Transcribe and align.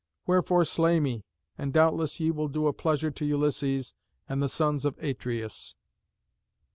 Wherefore 0.25 0.65
slay 0.65 0.99
me, 0.99 1.25
and 1.59 1.71
doubtless 1.71 2.19
ye 2.19 2.31
will 2.31 2.47
do 2.47 2.65
a 2.65 2.73
pleasure 2.73 3.11
to 3.11 3.23
Ulysses 3.23 3.93
and 4.27 4.41
the 4.41 4.49
sons 4.49 4.83
of 4.83 4.97
Atreus." 4.97 5.75